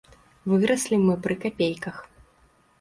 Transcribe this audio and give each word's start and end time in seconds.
Выраслі 0.53 0.95
мы 1.05 1.19
пры 1.27 1.39
капейках. 1.45 2.03